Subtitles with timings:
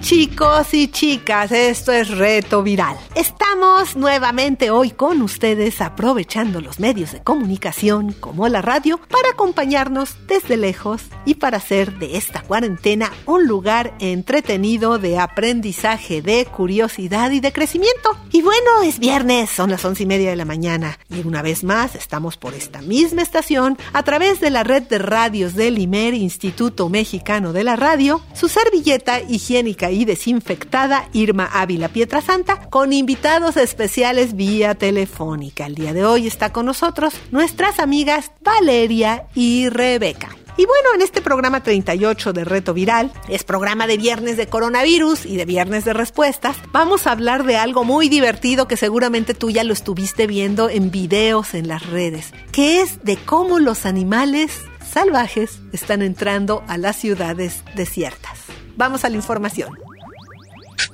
[0.00, 2.96] chicos y chicas, esto es Reto Viral.
[3.14, 10.16] Estamos nuevamente hoy con ustedes aprovechando los medios de comunicación como la radio para acompañarnos
[10.26, 17.30] desde lejos y para hacer de esta cuarentena un lugar entretenido de aprendizaje, de curiosidad
[17.30, 18.16] y de crecimiento.
[18.30, 21.64] Y bueno, es viernes, son las once y media de la mañana y una vez
[21.64, 26.14] más estamos por esta misma estación a través de la red de radios del IMER,
[26.14, 33.56] Instituto Mexicano de la Radio, su servilleta higiénica y desinfectada Irma Ávila Pietrasanta con invitados
[33.56, 35.66] especiales vía telefónica.
[35.66, 40.30] El día de hoy está con nosotros nuestras amigas Valeria y Rebeca.
[40.58, 45.24] Y bueno, en este programa 38 de Reto Viral, es programa de viernes de coronavirus
[45.24, 49.50] y de viernes de respuestas, vamos a hablar de algo muy divertido que seguramente tú
[49.50, 54.50] ya lo estuviste viendo en videos en las redes, que es de cómo los animales
[54.88, 58.38] salvajes están entrando a las ciudades desiertas.
[58.76, 59.74] Vamos a la información.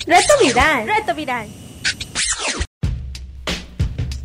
[0.07, 0.87] Reto Viral.
[0.87, 1.49] Reto Viral.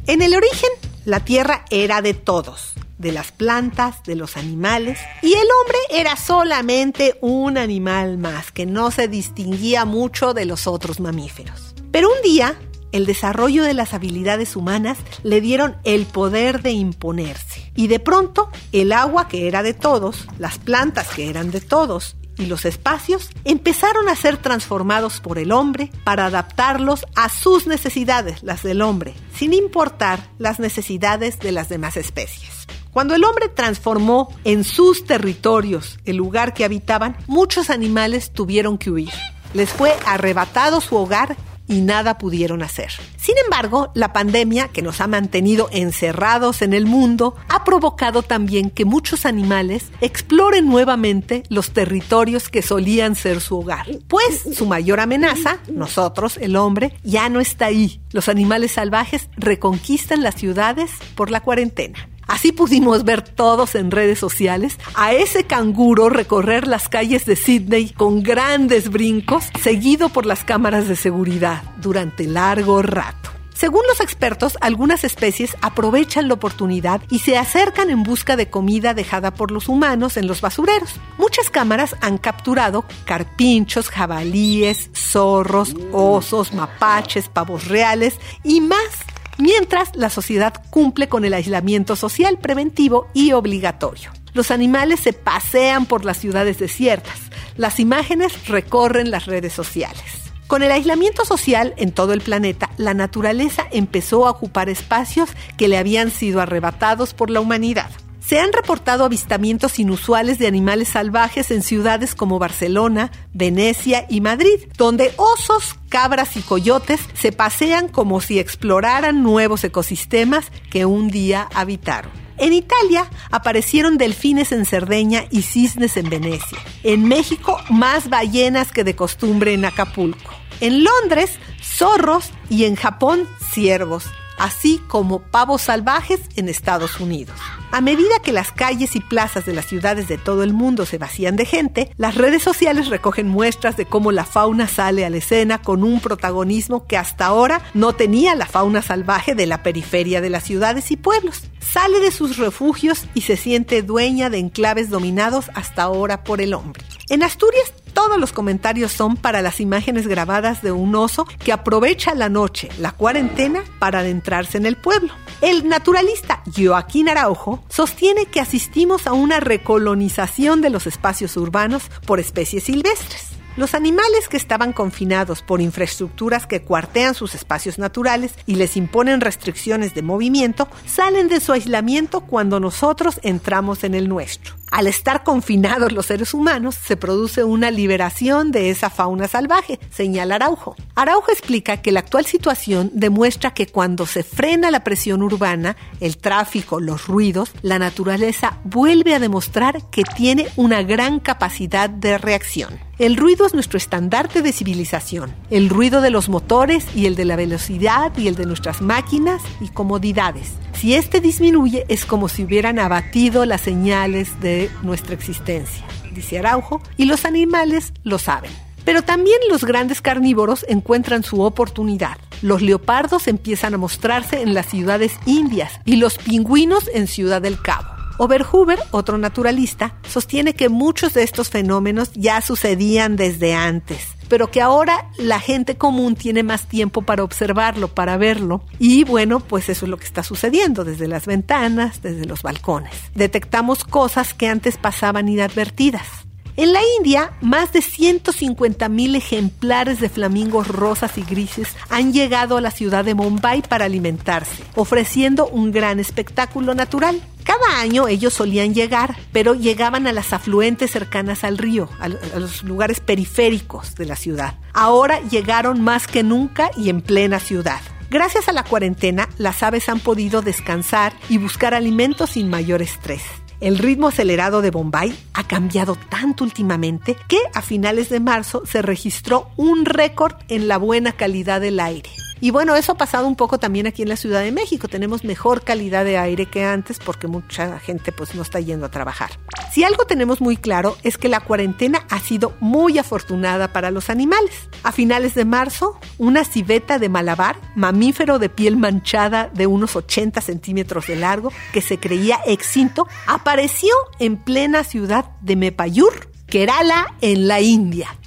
[0.08, 0.70] En el origen,
[1.06, 6.16] la tierra era de todos, de las plantas, de los animales, y el hombre era
[6.16, 11.76] solamente un animal más que no se distinguía mucho de los otros mamíferos.
[11.92, 12.60] Pero un día,
[12.92, 17.72] el desarrollo de las habilidades humanas le dieron el poder de imponerse.
[17.76, 22.16] Y de pronto, el agua que era de todos, las plantas que eran de todos
[22.40, 28.42] y los espacios empezaron a ser transformados por el hombre para adaptarlos a sus necesidades,
[28.42, 32.66] las del hombre, sin importar las necesidades de las demás especies.
[32.92, 38.90] Cuando el hombre transformó en sus territorios el lugar que habitaban, muchos animales tuvieron que
[38.90, 39.14] huir.
[39.54, 41.36] Les fue arrebatado su hogar
[41.70, 42.92] y nada pudieron hacer.
[43.16, 48.72] Sin embargo, la pandemia que nos ha mantenido encerrados en el mundo ha provocado también
[48.72, 53.86] que muchos animales exploren nuevamente los territorios que solían ser su hogar.
[54.08, 58.02] Pues su mayor amenaza, nosotros, el hombre, ya no está ahí.
[58.12, 62.10] Los animales salvajes reconquistan las ciudades por la cuarentena.
[62.30, 67.90] Así pudimos ver todos en redes sociales a ese canguro recorrer las calles de Sydney
[67.90, 73.32] con grandes brincos, seguido por las cámaras de seguridad durante largo rato.
[73.60, 78.94] Según los expertos, algunas especies aprovechan la oportunidad y se acercan en busca de comida
[78.94, 80.94] dejada por los humanos en los basureros.
[81.18, 89.09] Muchas cámaras han capturado carpinchos, jabalíes, zorros, osos, mapaches, pavos reales y más
[89.40, 94.12] mientras la sociedad cumple con el aislamiento social preventivo y obligatorio.
[94.34, 97.18] Los animales se pasean por las ciudades desiertas.
[97.58, 100.04] Las imágenes recorren las redes sociales.
[100.46, 105.68] Con el aislamiento social en todo el planeta, la naturaleza empezó a ocupar espacios que
[105.68, 107.90] le habían sido arrebatados por la humanidad.
[108.30, 114.68] Se han reportado avistamientos inusuales de animales salvajes en ciudades como Barcelona, Venecia y Madrid,
[114.78, 121.50] donde osos, cabras y coyotes se pasean como si exploraran nuevos ecosistemas que un día
[121.56, 122.12] habitaron.
[122.38, 126.60] En Italia aparecieron delfines en Cerdeña y cisnes en Venecia.
[126.84, 130.36] En México, más ballenas que de costumbre en Acapulco.
[130.62, 134.06] En Londres, zorros y en Japón, ciervos
[134.40, 137.36] así como pavos salvajes en Estados Unidos.
[137.72, 140.98] A medida que las calles y plazas de las ciudades de todo el mundo se
[140.98, 145.18] vacían de gente, las redes sociales recogen muestras de cómo la fauna sale a la
[145.18, 150.22] escena con un protagonismo que hasta ahora no tenía la fauna salvaje de la periferia
[150.22, 151.44] de las ciudades y pueblos.
[151.60, 156.54] Sale de sus refugios y se siente dueña de enclaves dominados hasta ahora por el
[156.56, 156.84] hombre.
[157.10, 162.16] En Asturias todos los comentarios son para las imágenes grabadas de un oso que aprovecha
[162.16, 165.12] la noche, la cuarentena, para adentrarse en el pueblo.
[165.42, 172.22] El naturalista Joaquín Araujo sostiene que asistimos a una recolonización de los espacios urbanos por
[172.22, 173.32] especies silvestres.
[173.58, 179.20] Los animales que estaban confinados por infraestructuras que cuartean sus espacios naturales y les imponen
[179.20, 184.56] restricciones de movimiento salen de su aislamiento cuando nosotros entramos en el nuestro.
[184.72, 190.36] Al estar confinados los seres humanos, se produce una liberación de esa fauna salvaje, señala
[190.36, 190.76] Araujo.
[190.96, 196.18] Araujo explica que la actual situación demuestra que cuando se frena la presión urbana, el
[196.18, 202.80] tráfico, los ruidos, la naturaleza vuelve a demostrar que tiene una gran capacidad de reacción.
[203.00, 205.34] El ruido es nuestro estandarte de civilización.
[205.50, 209.42] El ruido de los motores y el de la velocidad y el de nuestras máquinas
[209.62, 210.52] y comodidades.
[210.80, 216.82] Si este disminuye es como si hubieran abatido las señales de nuestra existencia, dice Araujo,
[216.96, 218.50] y los animales lo saben.
[218.86, 222.18] Pero también los grandes carnívoros encuentran su oportunidad.
[222.42, 227.62] Los leopardos empiezan a mostrarse en las ciudades indias y los pingüinos en Ciudad del
[227.62, 227.90] Cabo.
[228.18, 234.62] Overhuber, otro naturalista, sostiene que muchos de estos fenómenos ya sucedían desde antes, pero que
[234.62, 238.62] ahora la gente común tiene más tiempo para observarlo, para verlo.
[238.80, 242.94] Y bueno, pues eso es lo que está sucediendo desde las ventanas, desde los balcones.
[243.16, 246.29] Detectamos cosas que antes pasaban inadvertidas.
[246.60, 252.58] En la India, más de 150 mil ejemplares de flamingos rosas y grises han llegado
[252.58, 257.22] a la ciudad de Mumbai para alimentarse, ofreciendo un gran espectáculo natural.
[257.46, 262.62] Cada año ellos solían llegar, pero llegaban a las afluentes cercanas al río, a, los
[262.64, 264.56] lugares periféricos de la ciudad.
[264.74, 267.80] Ahora llegaron más que nunca y en plena ciudad.
[268.10, 273.22] Gracias a la cuarentena, las aves han podido descansar y buscar alimentos sin mayor estrés.
[273.62, 278.82] El ritmo acelerado de Bombay ha cambiado tanto últimamente que a finales de marzo se
[278.82, 282.10] registró un récord en la buena calidad del aire.
[282.42, 284.88] Y bueno, eso ha pasado un poco también aquí en la Ciudad de México.
[284.88, 288.92] Tenemos mejor calidad de aire que antes porque mucha gente pues no está yendo a
[288.92, 289.32] trabajar.
[289.72, 294.10] Si algo tenemos muy claro es que la cuarentena ha sido muy afortunada para los
[294.10, 294.70] animales.
[294.84, 300.42] A finales de marzo, una civeta de malabar, mamífero de piel manchada de unos 80
[300.42, 307.48] centímetros de largo, que se creía extinto, apareció en plena ciudad de Mepayur, Kerala, en
[307.48, 308.19] la India.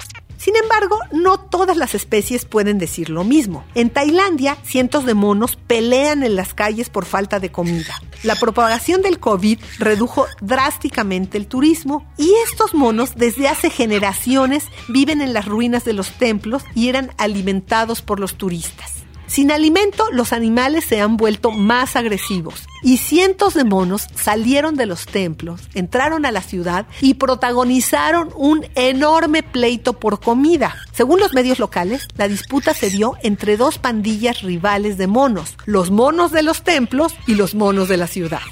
[0.43, 3.65] Sin embargo, no todas las especies pueden decir lo mismo.
[3.77, 8.03] En Tailandia, cientos de monos pelean en las calles por falta de comida.
[8.25, 15.21] La propagación del COVID redujo drásticamente el turismo y estos monos desde hace generaciones viven
[15.21, 19.02] en las ruinas de los templos y eran alimentados por los turistas.
[19.32, 24.84] Sin alimento, los animales se han vuelto más agresivos y cientos de monos salieron de
[24.84, 30.76] los templos, entraron a la ciudad y protagonizaron un enorme pleito por comida.
[30.93, 35.90] Según los medios locales, la disputa se dio entre dos pandillas rivales de monos, los
[35.90, 38.43] monos de los templos y los monos de la ciudad.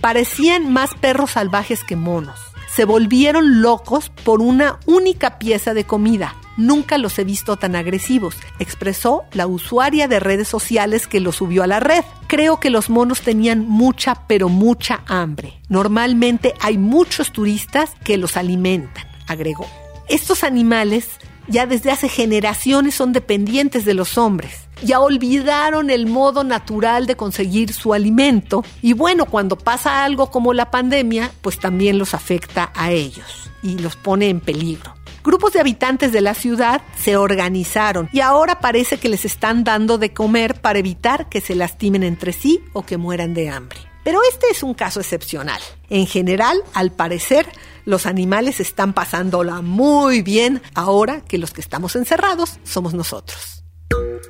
[0.00, 2.49] Parecían más perros salvajes que monos.
[2.74, 8.36] Se volvieron locos por una única pieza de comida, Nunca los he visto tan agresivos,
[8.58, 12.04] expresó la usuaria de redes sociales que lo subió a la red.
[12.26, 15.54] Creo que los monos tenían mucha, pero mucha hambre.
[15.70, 19.66] Normalmente hay muchos turistas que los alimentan, agregó.
[20.08, 21.08] Estos animales
[21.48, 24.68] ya desde hace generaciones son dependientes de los hombres.
[24.82, 30.54] Ya olvidaron el modo natural de conseguir su alimento y bueno, cuando pasa algo como
[30.54, 34.94] la pandemia, pues también los afecta a ellos y los pone en peligro.
[35.22, 39.98] Grupos de habitantes de la ciudad se organizaron y ahora parece que les están dando
[39.98, 43.78] de comer para evitar que se lastimen entre sí o que mueran de hambre.
[44.02, 45.60] Pero este es un caso excepcional.
[45.90, 47.46] En general, al parecer,
[47.84, 53.59] los animales están pasándola muy bien ahora que los que estamos encerrados somos nosotros.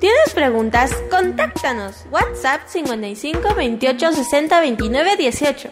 [0.01, 0.91] ¿Tienes preguntas?
[1.11, 2.07] Contáctanos.
[2.09, 5.69] WhatsApp 55 28 60 29 18.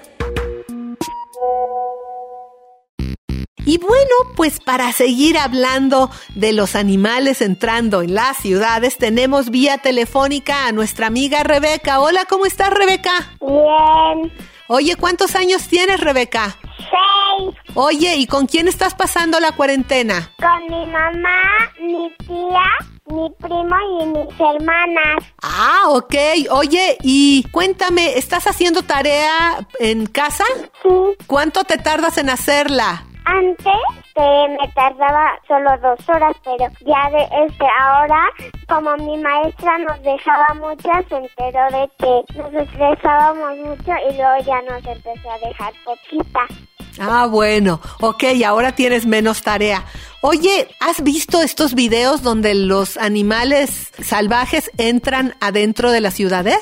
[3.65, 9.79] Y bueno, pues para seguir hablando de los animales entrando en las ciudades, tenemos vía
[9.79, 11.99] telefónica a nuestra amiga Rebeca.
[11.99, 13.35] Hola, ¿cómo estás, Rebeca?
[13.41, 14.31] Bien.
[14.67, 16.55] Oye, ¿cuántos años tienes, Rebeca?
[16.79, 17.55] Seis.
[17.75, 20.31] Oye, ¿y con quién estás pasando la cuarentena?
[20.37, 21.41] Con mi mamá,
[21.79, 22.65] mi tía,
[23.05, 25.23] mi primo y mis hermanas.
[25.41, 26.15] Ah, ok.
[26.51, 30.45] Oye, y cuéntame, ¿estás haciendo tarea en casa?
[30.83, 30.89] Sí.
[31.27, 33.03] ¿Cuánto te tardas en hacerla?
[33.25, 33.73] Antes
[34.15, 38.21] eh, me tardaba solo dos horas, pero ya de este ahora,
[38.67, 44.37] como mi maestra nos dejaba mucho, se enteró de que nos estresábamos mucho y luego
[44.45, 46.41] ya nos empezó a dejar poquita.
[46.99, 49.85] Ah, bueno, ok, ahora tienes menos tarea.
[50.21, 56.59] Oye, ¿has visto estos videos donde los animales salvajes entran adentro de las ciudades?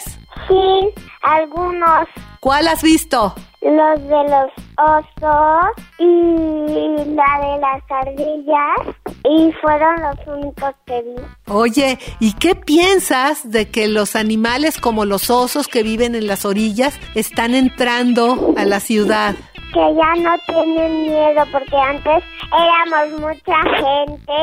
[0.47, 2.07] Sí, algunos.
[2.39, 3.33] ¿Cuál has visto?
[3.61, 11.51] Los de los osos y la de las ardillas y fueron los únicos que vi.
[11.51, 16.45] Oye, ¿y qué piensas de que los animales como los osos que viven en las
[16.45, 19.35] orillas están entrando a la ciudad?
[19.73, 24.33] Que ya no tienen miedo porque antes éramos mucha gente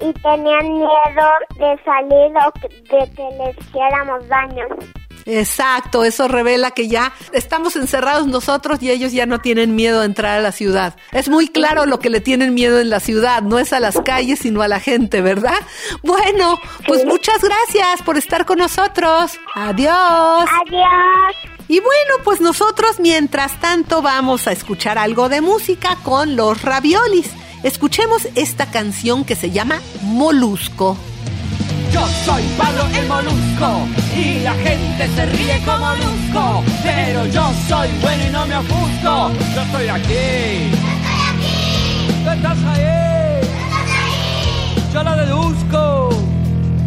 [0.00, 4.66] y tenían miedo de salir o de que les hiciéramos daño.
[5.26, 10.04] Exacto, eso revela que ya estamos encerrados nosotros y ellos ya no tienen miedo a
[10.04, 10.96] entrar a la ciudad.
[11.12, 14.00] Es muy claro lo que le tienen miedo en la ciudad, no es a las
[14.00, 15.60] calles, sino a la gente, ¿verdad?
[16.02, 19.38] Bueno, pues muchas gracias por estar con nosotros.
[19.54, 20.48] Adiós.
[20.66, 21.59] Adiós.
[21.70, 27.30] Y bueno, pues nosotros mientras tanto vamos a escuchar algo de música con los raviolis.
[27.62, 30.96] Escuchemos esta canción que se llama Molusco.
[31.92, 33.86] Yo soy Pablo el Molusco
[34.16, 39.30] y la gente se ríe como Molusco, pero yo soy bueno y no me ofusco.
[39.54, 40.70] Yo estoy aquí.
[40.72, 42.24] Yo estoy aquí.
[42.24, 43.40] Tú estás ahí.
[43.42, 44.92] Tú estás ahí.
[44.92, 46.08] Yo lo deduzco.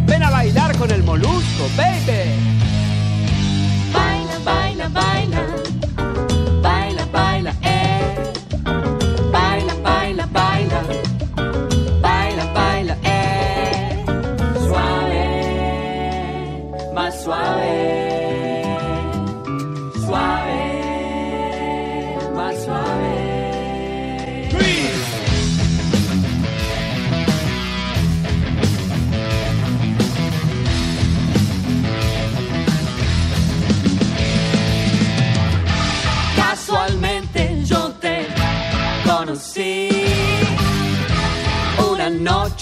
[0.07, 2.42] Ven a bailar con el Molusco, baby.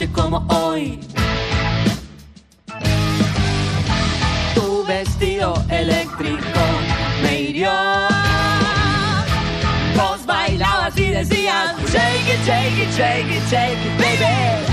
[0.08, 1.00] Como hoy.
[4.56, 6.60] Tu vestido eléctrico
[7.22, 7.72] me hirió.
[9.96, 14.66] Vos bailabas y decías, shake it, shake it, shake it, shake it, baby.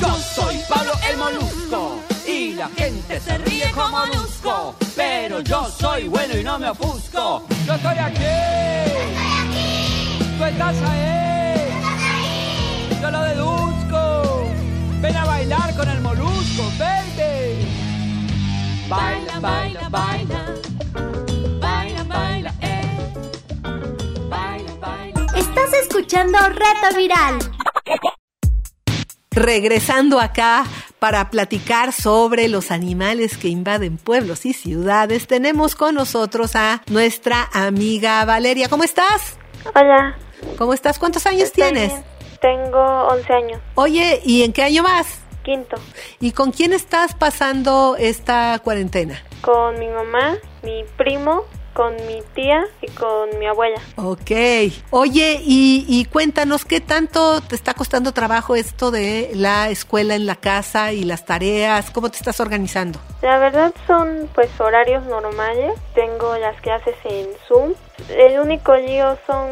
[0.00, 6.08] Yo soy Pablo el Molusco y la gente se ríe como Molusco, pero yo soy
[6.08, 7.44] bueno y no me ofusco.
[7.66, 8.22] Yo estoy aquí.
[8.22, 10.36] Estoy aquí.
[10.38, 11.68] Tú estás ahí.
[13.02, 14.50] Yo lo deduzco.
[15.00, 17.66] Ven a bailar con el Molusco, baby.
[18.88, 20.46] Baila, baila, baila.
[21.60, 23.12] Baila, baila, eh.
[24.28, 25.26] Baila, baila.
[25.36, 27.38] Estás escuchando Reto Viral.
[29.30, 30.64] Regresando acá
[31.04, 37.46] para platicar sobre los animales que invaden pueblos y ciudades, tenemos con nosotros a nuestra
[37.52, 38.70] amiga Valeria.
[38.70, 39.36] ¿Cómo estás?
[39.74, 40.16] Hola.
[40.56, 40.98] ¿Cómo estás?
[40.98, 41.92] ¿Cuántos años Estoy tienes?
[41.92, 42.04] bien.
[42.40, 43.60] Tengo 11 años.
[43.74, 45.18] Oye, ¿y en qué año vas?
[45.42, 45.76] Quinto.
[46.20, 49.22] ¿Y con quién estás pasando esta cuarentena?
[49.42, 51.44] Con mi mamá, mi primo,
[51.74, 53.80] con mi tía y con mi abuela.
[53.96, 54.30] Ok.
[54.90, 60.26] Oye, y, y cuéntanos, ¿qué tanto te está costando trabajo esto de la escuela en
[60.26, 61.90] la casa y las tareas?
[61.90, 62.98] ¿Cómo te estás organizando?
[63.20, 65.72] La verdad son pues horarios normales.
[65.94, 67.74] Tengo las clases en Zoom.
[68.08, 69.48] El único lío son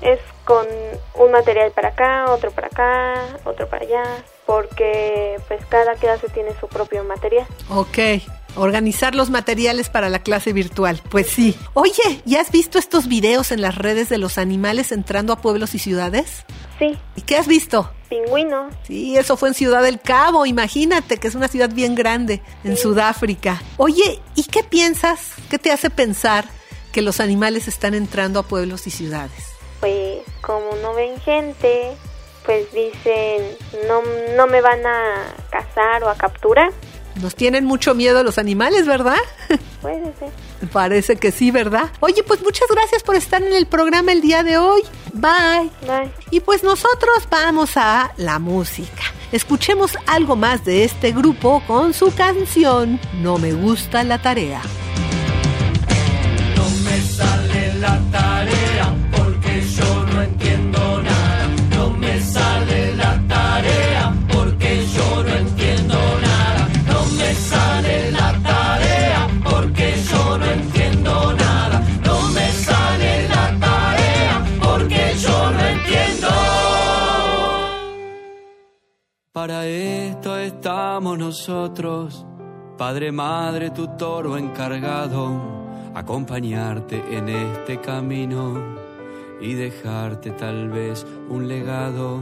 [0.00, 0.66] es con
[1.14, 4.04] un material para acá, otro para acá, otro para allá,
[4.46, 7.46] porque pues cada clase tiene su propio material.
[7.68, 7.98] Ok.
[8.58, 11.00] Organizar los materiales para la clase virtual.
[11.10, 11.56] Pues sí.
[11.74, 15.74] Oye, ¿ya has visto estos videos en las redes de los animales entrando a pueblos
[15.74, 16.44] y ciudades?
[16.78, 17.90] Sí, ¿Y qué has visto?
[18.08, 18.72] pingüinos.
[18.84, 22.76] Sí, eso fue en Ciudad del Cabo, imagínate, que es una ciudad bien grande en
[22.78, 23.60] Sudáfrica.
[23.76, 25.32] Oye, ¿y qué piensas?
[25.50, 26.46] ¿Qué te hace pensar
[26.90, 29.44] que los animales están entrando a pueblos y ciudades?
[29.80, 31.92] pues como no ven gente,
[32.44, 33.42] pues dicen,
[33.86, 34.02] no,
[34.36, 36.72] no me van a cazar o a capturar.
[37.20, 39.16] Nos tienen mucho miedo los animales, ¿verdad?
[39.82, 40.30] Puede ser.
[40.72, 41.90] Parece que sí, ¿verdad?
[42.00, 44.82] Oye, pues muchas gracias por estar en el programa el día de hoy.
[45.12, 45.70] Bye.
[45.82, 46.10] Bye.
[46.30, 49.02] Y pues nosotros vamos a la música.
[49.30, 54.62] Escuchemos algo más de este grupo con su canción No me gusta la tarea.
[56.56, 58.17] No me sale la tarea
[79.48, 82.26] Para esto estamos nosotros,
[82.76, 85.40] Padre, Madre, tutor o encargado,
[85.94, 88.62] acompañarte en este camino
[89.40, 92.20] y dejarte tal vez un legado.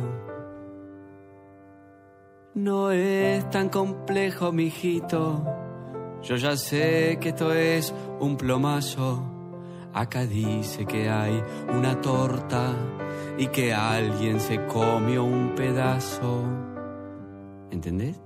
[2.55, 5.45] No es tan complejo, mijito.
[6.23, 9.21] Yo ya sé que esto es un plomazo.
[9.93, 11.43] Acá dice que hay
[11.77, 12.73] una torta
[13.37, 16.66] y que alguien se comió un pedazo.
[17.77, 18.17] ¿Entendés?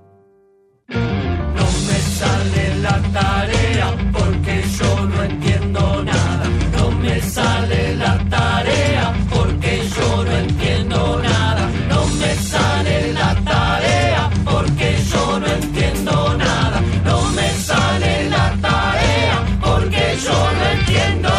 [0.87, 6.45] No me sale la tarea porque yo no entiendo nada.
[6.77, 11.69] No me sale la tarea porque yo no entiendo nada.
[11.89, 16.79] No me sale la tarea porque yo no entiendo nada.
[17.03, 21.29] No me sale la tarea porque yo no entiendo.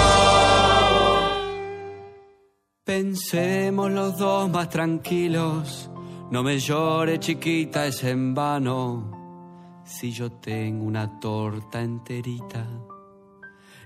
[2.85, 5.89] Pensemos los dos más tranquilos.
[6.33, 9.83] No me llore, chiquita, es en vano.
[9.85, 12.67] Si yo tengo una torta enterita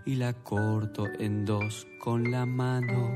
[0.04, 3.10] y la corto en dos con la mano.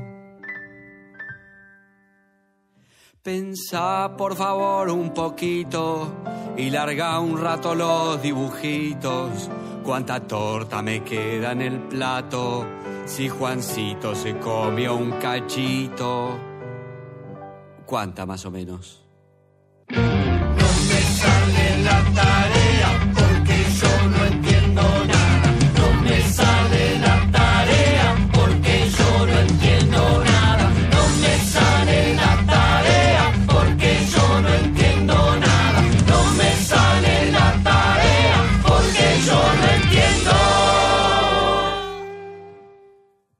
[3.23, 6.13] Pensá por favor un poquito
[6.57, 9.49] y larga un rato los dibujitos.
[9.81, 12.65] Cuánta torta me queda en el plato
[13.05, 16.37] si Juancito se comió un cachito.
[17.85, 19.00] ¿Cuánta más o menos?
[19.95, 24.81] No me sale la tarea porque yo no entiendo
[25.13, 25.49] nada.
[25.77, 30.65] No me sale la tarea porque yo no entiendo nada.
[30.95, 35.81] No me sale la tarea porque yo no entiendo nada.
[36.07, 40.31] No me sale la tarea porque yo no entiendo.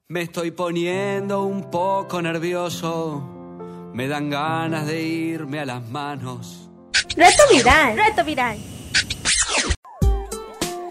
[0.09, 3.40] Me estoy poniendo un poco nervioso.
[3.93, 6.69] Me dan ganas de irme a las manos.
[7.15, 7.97] Reto viral.
[7.97, 8.57] Reto viral.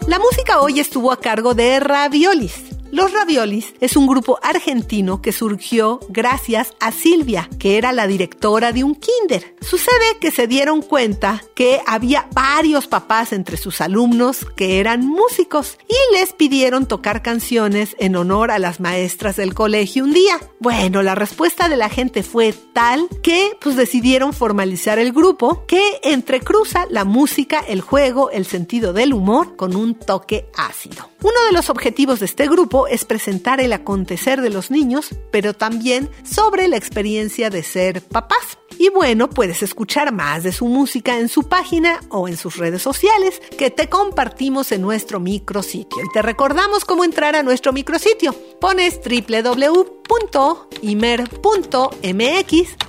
[0.07, 2.70] La música hoy estuvo a cargo de Raviolis.
[2.91, 8.73] Los Raviolis es un grupo argentino que surgió gracias a Silvia, que era la directora
[8.73, 9.55] de un kinder.
[9.61, 15.77] Sucede que se dieron cuenta que había varios papás entre sus alumnos que eran músicos
[15.87, 20.37] y les pidieron tocar canciones en honor a las maestras del colegio un día.
[20.59, 26.01] Bueno, la respuesta de la gente fue tal que pues decidieron formalizar el grupo que
[26.03, 31.10] entrecruza la música, el juego, el sentido del humor con un toque ácido.
[31.23, 35.53] Uno de los objetivos de este grupo es presentar el acontecer de los niños, pero
[35.53, 38.57] también sobre la experiencia de ser papás.
[38.79, 42.81] Y bueno, puedes escuchar más de su música en su página o en sus redes
[42.81, 46.03] sociales que te compartimos en nuestro micrositio.
[46.03, 48.33] Y te recordamos cómo entrar a nuestro micrositio.
[48.59, 49.97] Pones www.imer.mx,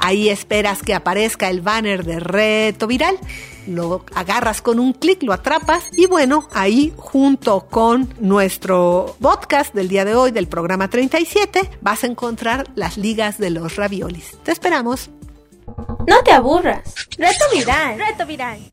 [0.00, 3.18] ahí esperas que aparezca el banner de reto viral
[3.66, 9.88] lo agarras con un clic, lo atrapas y bueno, ahí junto con nuestro podcast del
[9.88, 14.36] día de hoy del programa 37 vas a encontrar las ligas de los raviolis.
[14.42, 15.10] Te esperamos.
[16.06, 16.94] No te aburras.
[17.16, 17.98] Reto viral.
[17.98, 18.72] Reto viral.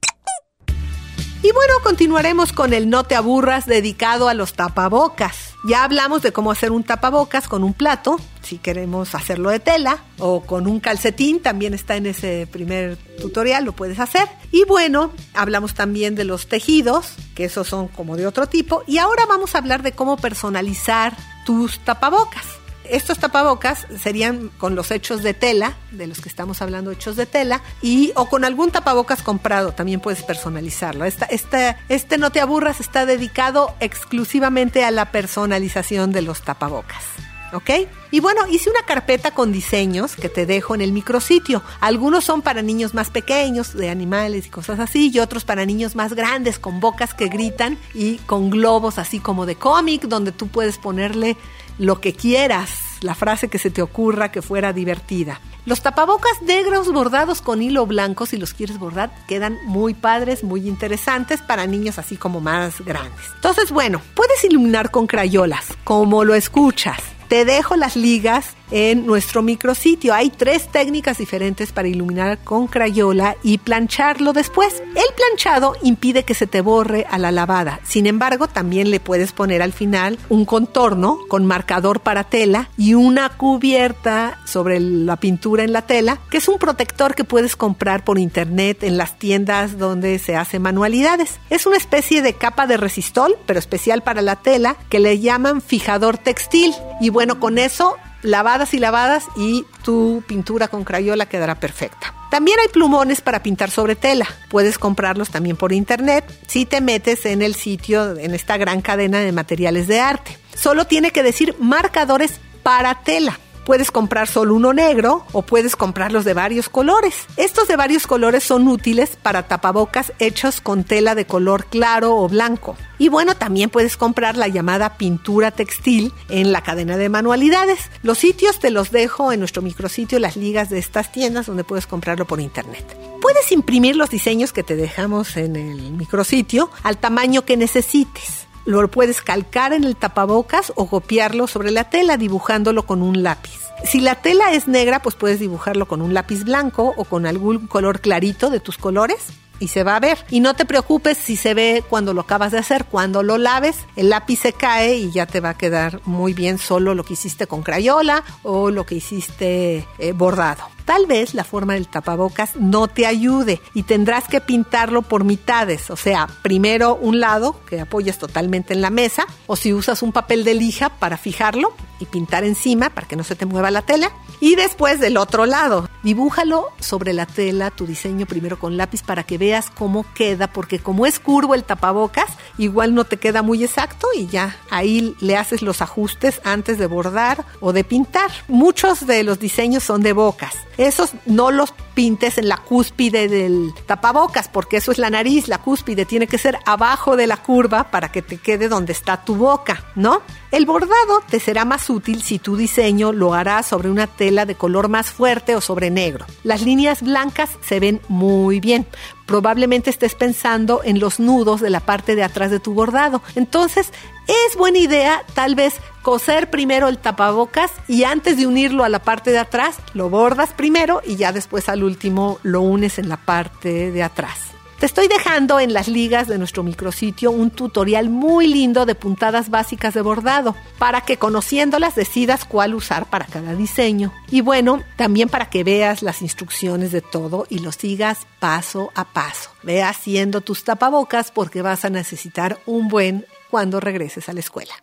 [1.41, 5.48] Y bueno, continuaremos con el No te aburras dedicado a los tapabocas.
[5.65, 10.03] Ya hablamos de cómo hacer un tapabocas con un plato, si queremos hacerlo de tela,
[10.17, 14.27] o con un calcetín, también está en ese primer tutorial, lo puedes hacer.
[14.51, 18.83] Y bueno, hablamos también de los tejidos, que esos son como de otro tipo.
[18.87, 22.58] Y ahora vamos a hablar de cómo personalizar tus tapabocas
[22.89, 27.25] estos tapabocas serían con los hechos de tela, de los que estamos hablando, hechos de
[27.25, 31.05] tela, y o con algún tapabocas comprado, también puedes personalizarlo.
[31.05, 37.03] Este No Te Aburras está dedicado exclusivamente a la personalización de los tapabocas.
[37.51, 37.71] ¿Ok?
[38.11, 41.63] Y bueno, hice una carpeta con diseños que te dejo en el micrositio.
[41.79, 45.95] Algunos son para niños más pequeños, de animales y cosas así, y otros para niños
[45.95, 50.47] más grandes, con bocas que gritan y con globos así como de cómic, donde tú
[50.47, 51.37] puedes ponerle
[51.79, 52.69] lo que quieras,
[53.01, 55.41] la frase que se te ocurra que fuera divertida.
[55.65, 60.67] Los tapabocas negros bordados con hilo blanco, si los quieres bordar, quedan muy padres, muy
[60.67, 63.25] interesantes para niños así como más grandes.
[63.35, 66.99] Entonces, bueno, puedes iluminar con crayolas, como lo escuchas.
[67.29, 70.13] Te dejo las ligas en nuestro micrositio.
[70.13, 74.81] Hay tres técnicas diferentes para iluminar con crayola y plancharlo después.
[74.81, 77.79] El planchado impide que se te borre a la lavada.
[77.83, 82.93] Sin embargo, también le puedes poner al final un contorno con marcador para tela y
[82.93, 88.03] una cubierta sobre la pintura en la tela, que es un protector que puedes comprar
[88.03, 91.39] por internet en las tiendas donde se hacen manualidades.
[91.49, 95.61] Es una especie de capa de resistol, pero especial para la tela, que le llaman
[95.61, 96.73] fijador textil.
[97.01, 102.13] Y bueno, con eso lavadas y lavadas y tu pintura con crayola quedará perfecta.
[102.29, 104.27] También hay plumones para pintar sobre tela.
[104.49, 109.19] Puedes comprarlos también por internet si te metes en el sitio, en esta gran cadena
[109.19, 110.37] de materiales de arte.
[110.55, 113.39] Solo tiene que decir marcadores para tela.
[113.69, 117.27] Puedes comprar solo uno negro o puedes comprarlos de varios colores.
[117.37, 122.27] Estos de varios colores son útiles para tapabocas hechos con tela de color claro o
[122.27, 122.75] blanco.
[122.97, 127.91] Y bueno, también puedes comprar la llamada pintura textil en la cadena de manualidades.
[128.01, 131.85] Los sitios te los dejo en nuestro micrositio, las ligas de estas tiendas donde puedes
[131.85, 132.97] comprarlo por internet.
[133.21, 138.48] Puedes imprimir los diseños que te dejamos en el micrositio al tamaño que necesites.
[138.65, 143.59] Lo puedes calcar en el tapabocas o copiarlo sobre la tela dibujándolo con un lápiz.
[143.85, 147.67] Si la tela es negra, pues puedes dibujarlo con un lápiz blanco o con algún
[147.67, 149.27] color clarito de tus colores.
[149.61, 150.25] y se va a ver.
[150.29, 152.85] Y no te preocupes si se ve cuando lo acabas de hacer.
[152.85, 156.57] Cuando lo laves, el lápiz se cae y ya te va a quedar muy bien
[156.57, 160.63] solo lo que hiciste con crayola o lo que hiciste eh, bordado.
[160.89, 165.91] Tal vez la forma del tapabocas no te ayude y tendrás que pintarlo por mitades,
[165.91, 170.11] o sea, primero un lado que apoyes totalmente en la mesa o si usas un
[170.11, 173.83] papel de lija para fijarlo y pintar encima para que no se te mueva la
[173.83, 175.87] tela y después del otro lado.
[176.01, 180.79] Dibújalo sobre la tela tu diseño primero con lápiz para que veas cómo queda, porque
[180.79, 185.35] como es curvo el tapabocas, igual no te queda muy exacto y ya ahí le
[185.35, 188.31] haces los ajustes antes de bordar o de pintar.
[188.47, 190.55] Muchos de los diseños son de bocas.
[190.79, 195.57] Esos no los pintes en la cúspide del tapabocas, porque eso es la nariz, la
[195.57, 199.35] cúspide tiene que ser abajo de la curva para que te quede donde está tu
[199.35, 200.21] boca, ¿no?
[200.51, 204.55] El bordado te será más útil si tu diseño lo harás sobre una tela de
[204.55, 206.25] color más fuerte o sobre negro.
[206.43, 208.87] Las líneas blancas se ven muy bien.
[209.29, 213.21] Probablemente estés pensando en los nudos de la parte de atrás de tu bordado.
[213.35, 213.91] Entonces,
[214.25, 218.97] es buena idea tal vez coser primero el tapabocas y antes de unirlo a la
[218.97, 223.17] parte de atrás, lo bordas primero y ya después al último lo unes en la
[223.17, 224.58] parte de atrás.
[224.79, 229.49] Te estoy dejando en las ligas de nuestro micrositio un tutorial muy lindo de puntadas
[229.49, 234.13] básicas de bordado para que conociéndolas decidas cuál usar para cada diseño.
[234.31, 239.03] Y bueno, también para que veas las instrucciones de todo y lo sigas paso a
[239.03, 239.49] paso.
[239.63, 244.73] Ve haciendo tus tapabocas porque vas a necesitar un buen cuando regreses a la escuela.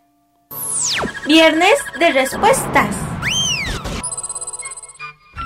[1.26, 2.94] Viernes de respuestas.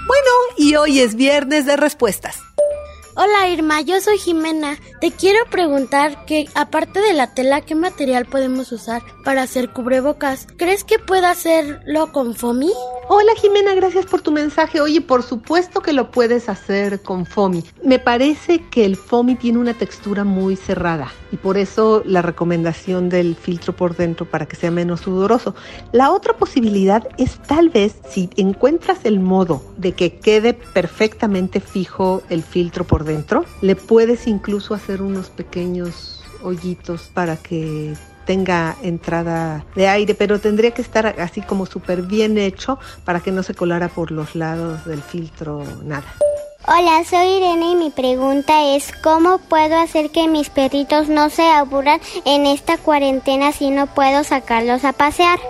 [0.08, 2.40] Bueno, y hoy es viernes de respuestas.
[3.22, 4.78] Hola Irma, yo soy Jimena.
[4.98, 10.46] Te quiero preguntar que aparte de la tela, ¿qué material podemos usar para hacer cubrebocas?
[10.56, 12.72] ¿Crees que pueda hacerlo con foamy?
[13.10, 14.80] Hola Jimena, gracias por tu mensaje.
[14.80, 17.62] Oye, por supuesto que lo puedes hacer con foamy.
[17.84, 23.08] Me parece que el foamy tiene una textura muy cerrada y por eso la recomendación
[23.08, 25.54] del filtro por dentro para que sea menos sudoroso.
[25.92, 32.22] La otra posibilidad es tal vez si encuentras el modo de que quede perfectamente fijo
[32.30, 33.09] el filtro por dentro,
[33.60, 37.94] le puedes incluso hacer unos pequeños hoyitos para que
[38.26, 43.32] tenga entrada de aire, pero tendría que estar así como súper bien hecho para que
[43.32, 46.14] no se colara por los lados del filtro nada.
[46.66, 51.42] Hola, soy Irene y mi pregunta es ¿cómo puedo hacer que mis perritos no se
[51.42, 55.40] aburran en esta cuarentena si no puedo sacarlos a pasear?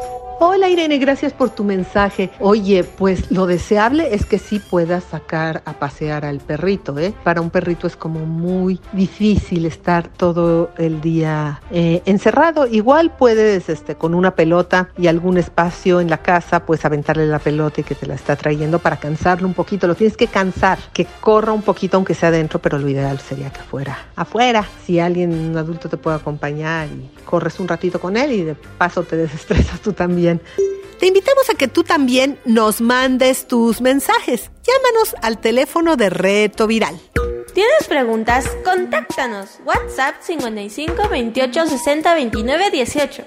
[0.42, 2.30] Hola Irene, gracias por tu mensaje.
[2.40, 7.12] Oye, pues lo deseable es que sí puedas sacar a pasear al perrito, ¿eh?
[7.24, 12.66] Para un perrito es como muy difícil estar todo el día eh, encerrado.
[12.66, 17.38] Igual puedes, este, con una pelota y algún espacio en la casa, pues aventarle la
[17.38, 19.86] pelota y que te la está trayendo para cansarlo un poquito.
[19.86, 23.52] Lo tienes que cansar, que corra un poquito aunque sea adentro, pero lo ideal sería
[23.52, 24.64] que fuera afuera.
[24.86, 28.54] Si alguien, un adulto te puede acompañar y corres un ratito con él y de
[28.54, 30.29] paso te desestresas tú también.
[30.38, 34.50] Te invitamos a que tú también nos mandes tus mensajes.
[34.62, 37.00] Llámanos al teléfono de Reto Viral.
[37.54, 38.46] ¿Tienes preguntas?
[38.64, 39.58] Contáctanos.
[39.64, 43.24] WhatsApp 55 28 60 29 18.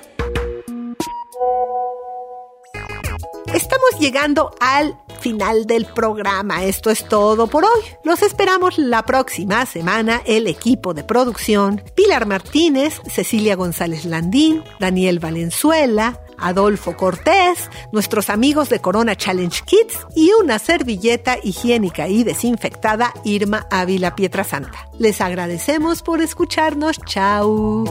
[3.54, 6.64] Estamos llegando al final del programa.
[6.64, 7.82] Esto es todo por hoy.
[8.04, 15.20] Los esperamos la próxima semana el equipo de producción Pilar Martínez, Cecilia González Landín, Daniel
[15.20, 23.14] Valenzuela, Adolfo Cortés, nuestros amigos de Corona Challenge Kids y una servilleta higiénica y desinfectada
[23.24, 24.88] Irma Ávila Pietrasanta.
[25.00, 26.98] Les agradecemos por escucharnos.
[27.06, 27.84] Chao.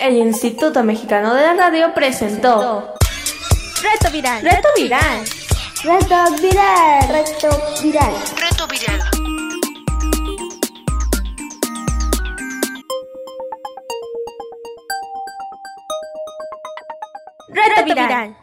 [0.00, 2.94] El Instituto Mexicano de la Radio presentó
[3.82, 4.42] Reto viral.
[4.42, 5.24] Reto Viral.
[5.84, 7.08] Reto viral.
[7.08, 8.14] Reto viral.
[8.36, 9.27] Reto viral.
[17.84, 18.34] Viral.